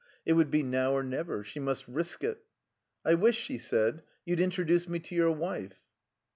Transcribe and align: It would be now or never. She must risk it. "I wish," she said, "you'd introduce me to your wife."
It 0.25 0.33
would 0.33 0.49
be 0.49 0.63
now 0.63 0.93
or 0.93 1.03
never. 1.03 1.43
She 1.43 1.59
must 1.59 1.87
risk 1.87 2.23
it. 2.23 2.39
"I 3.05 3.13
wish," 3.13 3.37
she 3.37 3.59
said, 3.59 4.01
"you'd 4.25 4.39
introduce 4.39 4.89
me 4.89 4.97
to 4.97 5.13
your 5.13 5.31
wife." 5.31 5.83